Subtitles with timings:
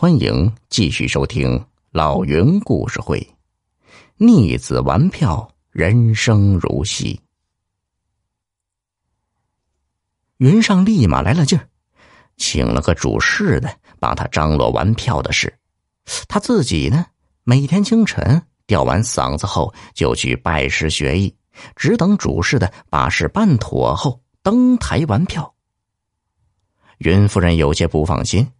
[0.00, 3.20] 欢迎继续收听老云故事会，
[4.16, 7.20] 《逆子玩票，人生如戏》。
[10.38, 11.68] 云上立马来了劲儿，
[12.38, 15.54] 请了个主事的帮他张罗玩票的事。
[16.26, 17.04] 他自己呢，
[17.44, 21.36] 每天清晨吊完嗓子后，就去拜师学艺，
[21.76, 25.54] 只等主事的把事办妥后登台玩票。
[27.00, 28.50] 云夫人有些不放心。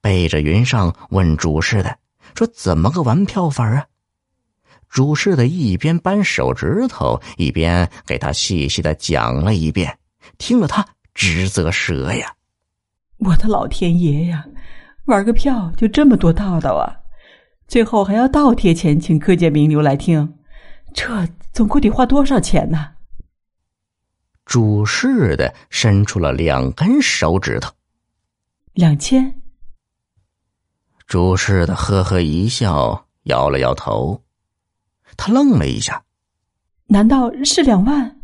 [0.00, 1.96] 背着云上问主事的
[2.34, 3.86] 说：“怎么个玩票法啊？”
[4.88, 9.98] 主事的一边扳手指头，一边给他细细的讲了一遍，
[10.38, 12.32] 听了他直啧舌呀！
[13.18, 14.44] 我的老天爷呀，
[15.06, 16.86] 玩个票就这么多道道啊！
[17.66, 20.36] 最后还要倒贴钱请各界名流来听，
[20.92, 22.92] 这总共得花多少钱呢？
[24.44, 27.72] 主事的伸出了两根手指头，
[28.74, 29.40] 两千。
[31.06, 34.22] 主事的呵呵一笑，摇了摇头。
[35.16, 36.02] 他愣了一下，
[36.86, 38.20] 难道是两万？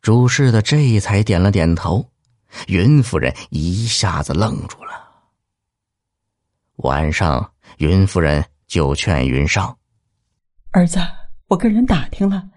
[0.00, 2.04] 主事的这才点了点头。
[2.66, 4.90] 云夫人一下子愣住了。
[6.76, 9.76] 晚上，云夫人就劝云上
[10.72, 10.98] ：“儿子，
[11.48, 12.48] 我跟人打听了，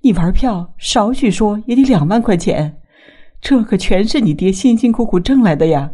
[0.00, 2.82] 你玩票少许说也得两万块钱，
[3.40, 5.92] 这可全是你爹辛辛苦苦挣来的呀，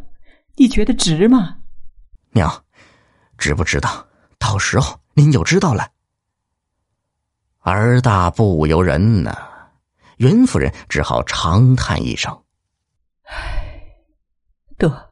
[0.57, 1.59] 你觉得值吗？”
[2.35, 2.65] 娘，
[3.43, 4.07] 知不知道？
[4.39, 5.89] 到时候您就知道了。
[7.59, 9.37] 儿大不由人呐，
[10.19, 12.45] 云夫人只好长叹一声
[13.27, 13.83] ：“唉，
[14.79, 15.11] 得，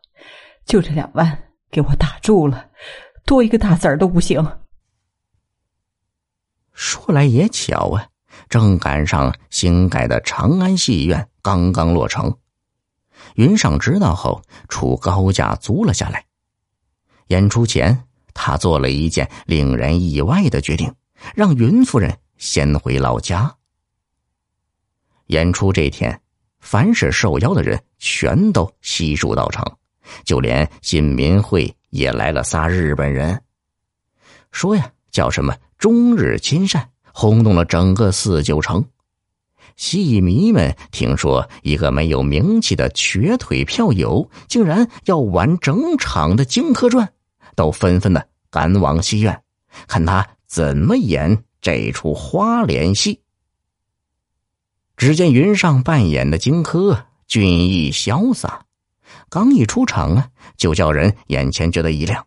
[0.65, 2.71] 就这两万，给我打住了，
[3.27, 4.59] 多一个大子儿都不行。”
[6.73, 8.07] 说来也巧啊，
[8.49, 12.39] 正赶上新盖的长安戏院刚刚落成，
[13.35, 16.27] 云上知道后，出高价租了下来。
[17.27, 18.09] 演出前，
[18.43, 20.91] 他做了一件令人意外的决定，
[21.35, 23.55] 让云夫人先回老家。
[25.27, 26.19] 演出这天，
[26.59, 29.77] 凡是受邀的人全都悉数到场，
[30.25, 33.43] 就连新民会也来了仨日本人，
[34.53, 38.83] 说呀叫什么“中日亲善”，轰动了整个四九城。
[39.77, 47.07] 戏迷们听说一个没有名气的瘸腿票友竟然要玩整场的《荆轲传》。
[47.61, 49.43] 都纷纷的赶往戏院，
[49.87, 53.21] 看他怎么演这出花脸戏。
[54.97, 58.65] 只见云上扮演的荆轲俊逸潇洒，
[59.29, 62.27] 刚一出场啊，就叫人眼前觉得一亮。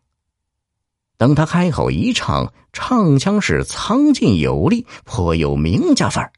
[1.18, 6.34] 等他开口一唱，唱腔是苍劲有力，颇有名家范儿，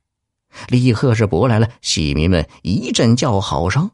[0.69, 3.91] 立刻是博来了戏迷们一阵叫好声。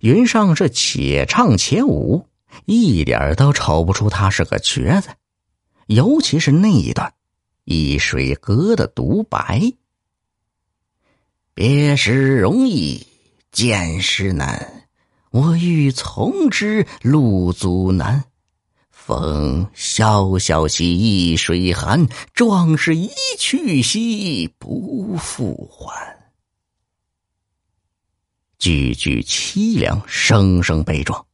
[0.00, 2.27] 云上是且唱且舞。
[2.66, 5.08] 一点都瞅不出他是个瘸子，
[5.86, 7.08] 尤其是那一段
[7.64, 9.72] 《易水歌》的独白
[11.54, 13.06] ：“别时容易
[13.50, 14.88] 见时难，
[15.30, 18.24] 我欲从之路阻难。
[18.90, 26.16] 风萧萧兮易水寒，壮士一去兮不复还。”
[28.58, 31.24] 句句凄凉，声声悲壮。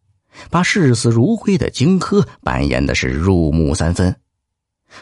[0.51, 4.21] 把视死如归的荆轲扮演的是入木三分，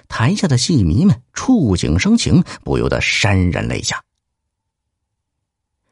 [0.09, 4.03] 台下的戏迷们触景生情，不由得潸然泪下。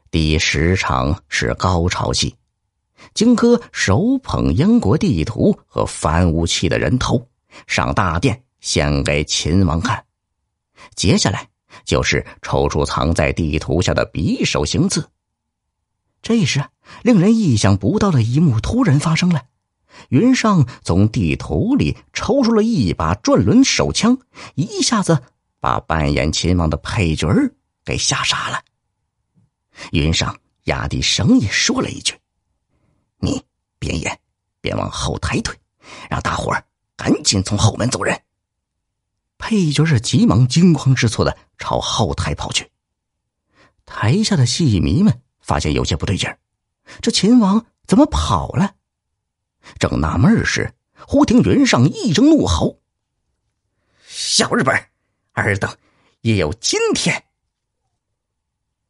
[0.09, 2.35] 第十场是高潮戏，
[3.13, 7.27] 荆轲手捧燕国地图和翻武器的人头，
[7.65, 10.03] 上大殿献给秦王看。
[10.95, 11.47] 接下来
[11.85, 15.09] 就是抽出藏在地图下的匕首行刺。
[16.21, 16.63] 这时，
[17.03, 19.45] 令人意想不到的一幕突然发生了：
[20.09, 24.17] 云上从地图里抽出了一把转轮手枪，
[24.55, 25.23] 一下子
[25.59, 27.53] 把扮演秦王的配角儿
[27.83, 28.61] 给吓傻了。
[29.91, 32.13] 云上压低声音说了一句
[33.19, 33.43] ：“你
[33.79, 34.19] 边演
[34.59, 35.55] 边往后抬腿，
[36.09, 36.63] 让大伙儿
[36.95, 38.21] 赶紧从后门走人。”
[39.39, 42.69] 配角是急忙惊慌失措的朝后台跑去。
[43.85, 45.21] 台下的戏迷们。
[45.43, 46.37] 发现有些不对劲儿，
[46.99, 48.75] 这秦王怎么跑了？
[49.79, 50.73] 正纳闷时，
[51.07, 52.79] 忽听云上一声怒吼
[54.07, 54.75] ：“小日本，
[55.33, 55.71] 尔等
[56.21, 57.23] 也有今天！”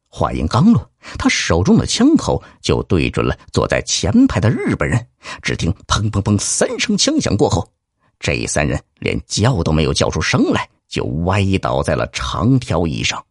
[0.08, 5.08] 话音刚落，他手中的枪口就对准了坐在前排的日本人。
[5.40, 7.72] 只听“砰砰砰”三声枪响过后，
[8.18, 13.24] 这三人连叫都没有叫出声来，就歪倒在了长条椅上。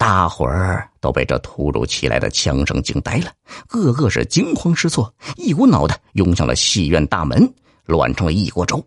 [0.00, 3.30] 大伙儿都被这突如其来的枪声惊呆了，
[3.66, 7.52] 个个是惊慌失措，一股脑的涌向了戏院大门，
[7.84, 8.82] 乱成了一锅粥。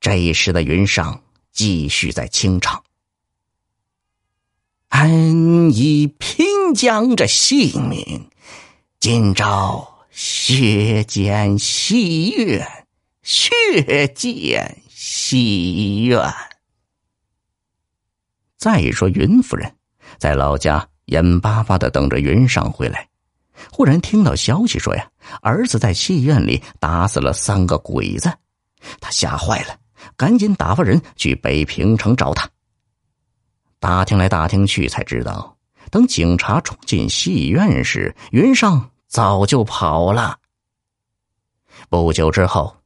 [0.00, 1.22] 这时的云上
[1.52, 2.82] 继续在清唱
[4.88, 8.30] ：“安以拼将这性命，
[8.98, 12.66] 今朝血溅戏院，
[13.22, 16.18] 血溅戏院。”
[18.58, 19.72] 再说云夫人，
[20.18, 23.08] 在老家眼巴巴的等着云上回来，
[23.70, 25.08] 忽然听到消息说呀，
[25.40, 28.30] 儿子在戏院里打死了三个鬼子，
[29.00, 29.78] 他吓坏了。
[30.16, 32.48] 赶紧打发人去北平城找他。
[33.80, 35.56] 打听来打听去，才知道，
[35.90, 40.36] 等警察冲进戏院时，云上早就跑了。
[41.88, 42.76] 不久之后，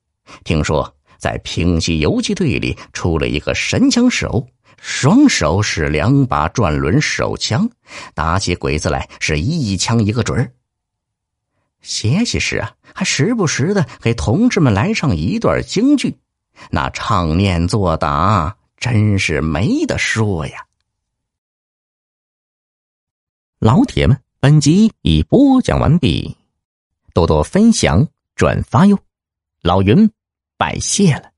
[0.44, 4.46] 听说在平西游击队里出了一个神枪手，
[4.82, 7.70] 双手是两把转轮手枪，
[8.14, 10.52] 打起鬼子来是一枪一个准儿。
[11.82, 16.18] 歇息时啊，还时不时的给同志们来上一段京剧。
[16.70, 20.66] 那唱念做打真是没得说呀！
[23.60, 26.36] 老铁们，本集已播讲完毕，
[27.14, 28.98] 多多分享转发哟！
[29.62, 30.10] 老云
[30.56, 31.31] 拜谢了。